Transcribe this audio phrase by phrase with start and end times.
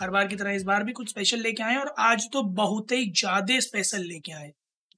[0.00, 2.92] हर बार की तरह इस बार भी कुछ स्पेशल लेके आए और आज तो बहुत
[2.92, 4.50] ही ज़्यादा स्पेशल लेके आए।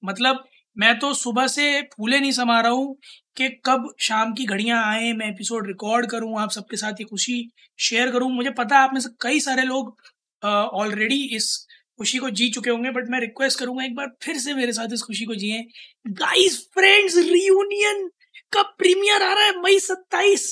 [0.03, 0.45] मतलब
[0.77, 2.97] मैं तो सुबह से फूले नहीं समा रहा हूँ
[3.37, 7.51] कि कब शाम की घड़ियाँ आए, मैं एपिसोड रिकॉर्ड करूँ, आप सबके साथ ये खुशी
[7.79, 9.97] शेयर करूँ। मुझे पता है आप में से कई सारे लोग
[10.43, 11.67] ऑलरेडी इस
[11.99, 14.93] खुशी को जी चुके होंगे बट मैं रिक्वेस्ट करूँगा एक बार फिर से मेरे साथ
[14.95, 15.63] इस खुशी को जिए।
[16.07, 18.09] गाइस फ्रेंड्स रियूनियन
[18.53, 20.47] का प्रीमियर आ रहा है मई सत्ताईस।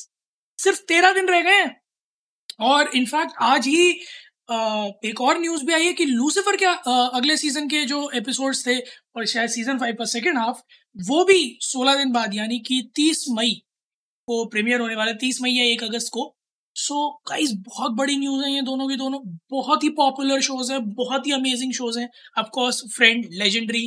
[0.59, 1.65] सिर्फ़ तेरह दिन रह गए
[2.63, 4.01] और इनफैक्ट आज ही
[4.49, 6.67] एक और न्यूज़ भी आई है कि लूसीफर के
[7.17, 10.61] अगले सीज़न के जो एपिसोड्स थे और शायद सीज़न फाइव का सेकेंड हाफ़
[10.97, 13.51] वो भी सोलह दिन बाद यानी कि तीस मई
[14.29, 16.35] को प्रीमियर होने वाला तीस मई या एक अगस्त को।
[16.77, 20.73] सो so, गाइस बहुत बड़ी न्यूज़ है ये दोनों की दोनों। बहुत ही पॉपुलर शोज़
[20.73, 23.87] है बहुत ही अमेजिंग शोज़ हैं। Of course friend legendary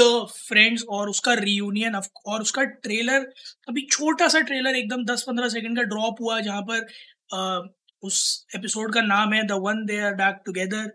[0.00, 3.26] the Friends और उसका रियूनियन और उसका ट्रेलर
[3.68, 6.86] अभी छोटा सा ट्रेलर एकदम दस पंद्रह सेकंड का ड्रॉप हुआ जहाँ पर
[8.02, 10.90] उस एपिसोड का नाम है the one they are back together.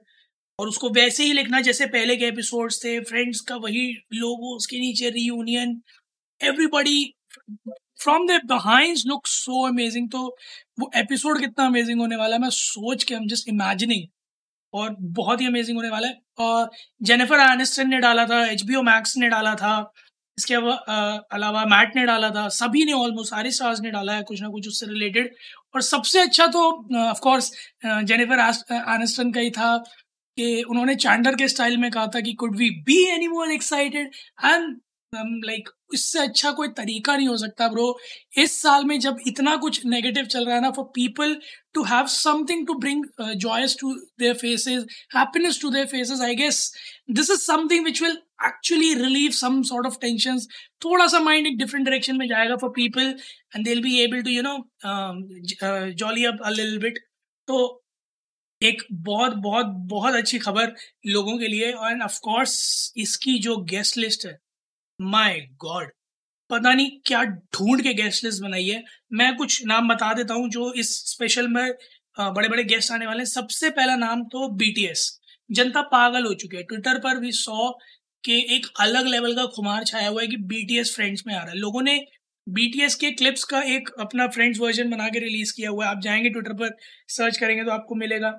[0.59, 4.79] और उसको वैसे ही लिखना जैसे पहले के एपिसोड्स थे, फ्रेंड्स का वही लोगो, उसके
[4.79, 5.81] नीचे reunion
[6.41, 7.13] everybody
[8.01, 10.25] from the behind look so amazing तो
[10.79, 14.07] वो एपिसोड कितना अमेजिंग होने वाला है, मैं सोच के हम जस्ट इमेजिनिंग
[14.73, 16.69] और बहुत ही अमेजिंग होने वाला है। और
[17.01, 19.75] जेनिफर एनिस्टन ने डाला था एच बी मैक्स ने डाला था।
[20.37, 20.53] इसके
[21.35, 24.49] अलावा मैट ने डाला था, सभी ने ऑलमोस्ट सारे स्टार्स ने डाला है, कुछ ना
[24.49, 25.33] कुछ उससे रिलेटेड
[25.75, 26.61] और सबसे अच्छा तो
[27.01, 27.51] ऑफकोर्स
[27.85, 28.39] जेनिफर
[28.95, 29.77] एनिस्टन का ही था
[30.37, 34.11] कि उन्होंने चैंडर के स्टाइल में कहा था कि could we be any more excited
[34.45, 34.79] and
[35.45, 37.87] like इससे अच्छा कोई तरीका नहीं हो सकता ब्रो
[38.37, 41.35] इस साल में जब इतना कुछ नेगेटिव चल रहा है ना for people
[41.73, 43.03] to have something to bring
[43.37, 46.71] joys to their faces happiness to their faces I guess
[47.11, 50.39] this is something which will actually relieve some sort of tension
[50.81, 53.15] थोड़ा सा माइंड एक डिफरेंट डायरेक्शन में जाएगा for people
[53.55, 54.57] and they be able to you know
[55.95, 56.99] jolly up a little bit
[57.47, 57.61] तो
[58.61, 60.73] एक बहुत बहुत बहुत अच्छी खबर
[61.07, 62.53] लोगों के लिए एंड ऑफ़ कोर्स
[62.97, 64.37] इसकी जो गेस्ट लिस्ट है
[65.05, 65.91] माय गॉड
[66.49, 68.83] पता नहीं क्या ढूंढ के गेस्ट लिस्ट बनाई है।
[69.13, 71.73] मैं कुछ नाम बता देता हूँ जो इस स्पेशल में
[72.17, 75.09] बड़े बड़े गेस्ट आने वाले हैं। सबसे पहला नाम तो बीटीएस
[75.49, 77.69] जनता पागल हो चुकी है। ट्विटर पर भी सौ
[78.23, 81.49] के एक अलग लेवल का खुमार छाया हुआ है कि बीटीएस फ्रेंड्स में आ रहा
[81.49, 81.99] है। लोगों ने
[82.47, 86.01] बीटीएस के क्लिप्स का एक अपना फ्रेंड्स वर्जन बना के रिलीज़ किया हुआ है। आप
[86.03, 86.75] जाएँगे ट्विटर पर
[87.09, 88.33] सर्च करेंगे तो आपको मिलेगा।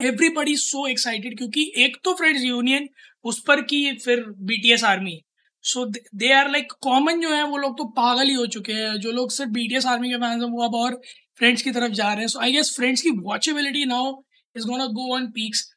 [0.00, 2.88] एवरीबडी सो एक्साइटेड क्योंकि एक तो फ्रेंड्स यूनियन
[3.24, 5.20] उस पर की फिर BTS army
[5.64, 8.96] so they are like common जो है, वो लोग तो पागल ही हो चुके हैं।
[9.00, 11.00] जो लोग सिर्फ़ बीटीएस आर्मी के फैंस हैं, वो अब और
[11.38, 14.12] फ्रेंड्स की तरफ़ जा रहे हैं। सो आई गेस फ्रेंड्स की watchability now
[14.56, 15.70] is gonna go on peaks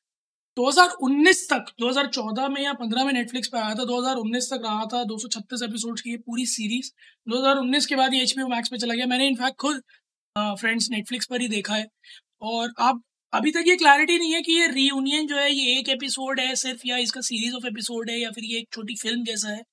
[0.58, 5.04] 2019 तक 2014 में या 15 में नेटफ्लिक्स पे आया था 2019 तक रहा था
[5.04, 6.92] 236 एपिसोड्स की पूरी सीरीज़
[7.28, 9.82] 2019 के बाद ये एच मैक्स पे चला गया। मैंने इनफैक्ट खुद
[10.36, 11.88] फ्रेंड्स नेटफ्लिक्स पर ही देखा है।
[12.42, 13.02] और अब
[13.34, 16.54] अभी तक ये क्लैरिटी नहीं है कि ये रीयूनियन जो है, ये एक एपिसोड है,
[16.56, 19.64] सिर्फ़ या इसका सीरीज़ ऑफ़ एपिसोड है या फिर ये एक छोटी फ़िल्म जैसा है।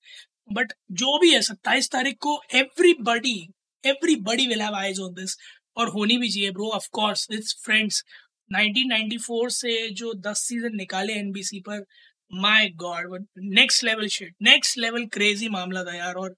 [0.50, 3.36] बट जो भी है, सत्ताईस तारीख को everybody
[3.84, 5.36] everybody will have eyes on this
[5.76, 8.02] और होनी भी चाहिए bro of course it's Friends
[8.50, 11.84] 1994 से जो 10 सीज़न निकाले एनबीसी पर
[12.32, 16.34] my God next level shit next level crazy मामला था यार। और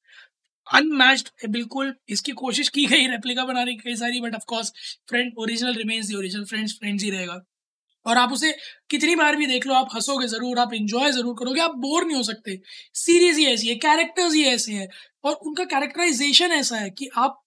[0.67, 4.73] अनमैच्ड बिल्कुल। इसकी कोशिश की गई रेप्लिका बनाने की कई सारी but of course
[5.09, 7.41] friend original remains the original Friends Friends ही रहेगा।
[8.07, 8.53] और आप उसे
[8.91, 12.17] कितनी बार भी देख लो, आप हंसोगे ज़रूर, आप इंजॉय ज़रूर करोगे, आप बोर नहीं
[12.17, 12.59] हो सकते।
[12.97, 14.89] सीरीज़ ही ऐसी है कैरेक्टर्स ही ऐसे हैं,
[15.25, 17.43] और उनका कैरेक्टराइजेशन ऐसा है कि आप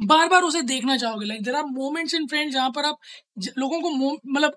[0.00, 2.98] बार बार उसे देखना चाहोगे। Like there are moments in friend जहाँ पर आप
[3.58, 4.56] लोगों को मतलब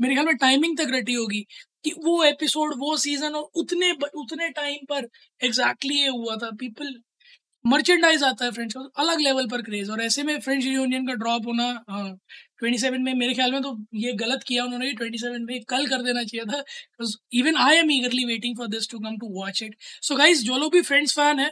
[0.00, 1.40] मेरे ख्याल में टाइमिंग तक रटी होगी
[1.84, 5.08] कि वो एपिसोड वो सीज़न और उतने उतने टाइम पर
[5.40, 6.94] एग्जैक्टली exactly ये हुआ था। पीपल
[7.64, 11.46] मर्चेंडाइज आता है फ्रेंड्स अलग लेवल पर क्रेज और ऐसे में फ्रेंड्स यूनियन का ड्रॉप
[11.46, 11.72] होना
[12.58, 15.86] ट्वेंटी सेवन में मेरे ख्याल में तो ये गलत किया उन्होंने ट्वेंटी सेवन में कल
[15.86, 19.62] कर देना चाहिए था even I am eagerly waiting for this to come to watch
[19.62, 21.50] it so guys जो लोग भी फ्रेंड्स फ़ैन है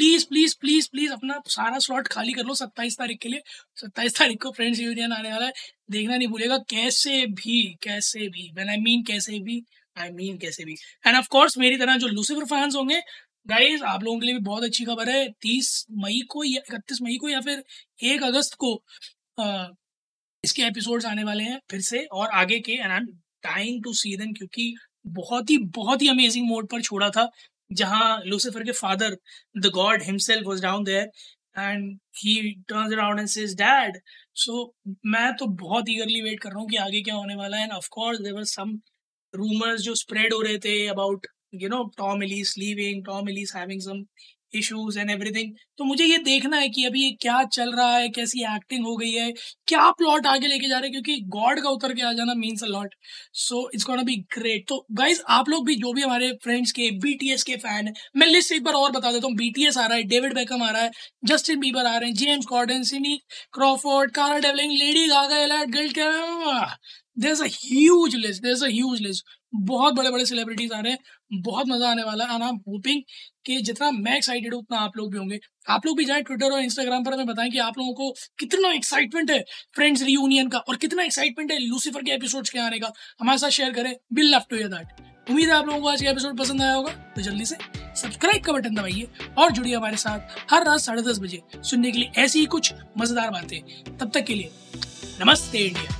[0.00, 3.42] प्लीज़ प्लीज़ प्लीज़ प्लीज़ अपना सारा स्लॉट खाली कर लो सत्ताईस तारीख के लिए।
[3.76, 5.52] सत्ताईस तारीख को फ्रेंड्स यूनियन आने वाला है।
[5.90, 9.62] देखना नहीं भूलेगा कैसे भी कैसे भी वेन आई मीन कैसे भी
[9.96, 13.00] आई मीन कैसे भी। एंड ऑफ़ कोर्स मेरी तरह जो लूसीफर फैंस होंगे
[13.46, 16.98] गाइस आप लोगों के लिए भी बहुत अच्छी खबर है। तीस मई को या इकतीस
[17.02, 17.62] मई को या फिर
[18.04, 18.74] एक अगस्त को
[19.38, 19.68] आ,
[20.44, 23.06] इसके एपिसोड्स आने वाले हैं फिर से और आगे के and I am
[23.42, 24.74] time to see them क्योंकि
[25.06, 27.28] बहुत ही बहुत ही अमेजिंग मोड पर छोड़ा था
[27.70, 29.16] जहाँ लूसीफर के father
[29.58, 31.10] the God himself was down there
[31.58, 32.36] and he
[32.68, 33.98] turns around and says dad
[34.36, 34.62] so
[35.06, 37.72] मैं तो बहुत ईगरली वेट कर रहा हूँ कि आगे क्या होने वाला है and
[37.72, 38.80] of course there were some
[39.34, 43.80] rumours जो स्प्रेड हो रहे थे about you know Tom Ellis leaving Tom Ellis having
[43.82, 44.04] some
[44.54, 48.08] issues and everything तो मुझे ये देखना है कि अभी ये क्या चल रहा है,
[48.08, 49.32] कैसी एक्टिंग हो गई है,
[49.68, 52.64] क्या प्लॉट आगे लेके जा रहे हैं, क्योंकि गॉड का उतर के आ जाना means
[52.64, 52.94] a lot
[53.42, 56.90] so it's gonna be great तो गाइज़ आप लोग भी, जो भी हमारे फ्रेंड्स के
[57.04, 59.36] बीटीएस के फ़ैन है मैं लिस्ट एक बार और बता देता हूँ.
[59.36, 60.90] बीटीएस आ रहा है डेविड बेकम आ रहा है
[61.24, 63.16] जस्टिन बीबर आ रहे हैं James Corden Cindy
[63.54, 65.98] Crawford Cara Delevingne Lady Gaga guild
[67.18, 70.98] there a huge list there a huge list बहुत बड़े बड़े सेलिब्रिटीज आ रहे हैं.
[71.30, 73.02] बहुत मज़ा आने वाला है आई एम होपिंग
[73.46, 75.38] कि जितना मैं एक्साइटेड हूँ, उतना आप लोग भी होंगे।
[75.68, 78.72] आप लोग भी जाए ट्विटर और इंस्टाग्राम पर, हमें बताएँ कि आप लोगों को कितना
[78.72, 79.44] एक्साइटमेंट है
[79.74, 83.50] फ्रेंड्स रियूनियन का और कितना एक्साइटमेंट है लूसीफर के एपिसोड्स के आने का। हमारे साथ
[83.50, 86.38] शेयर करें। Will love to hear that उम्मीद है आप लोगों को आज का एपिसोड
[86.38, 87.56] पसंद आया होगा। तो जल्दी से
[87.96, 91.98] सब्सक्राइब का बटन दबाइए और जुड़िए हमारे साथ हर रात साढ़े दस बजे सुनने के
[91.98, 94.50] लिए ऐसी ही कुछ मज़ेदार बातें। तब तक के लिए
[95.20, 95.99] नमस्ते इंडिया।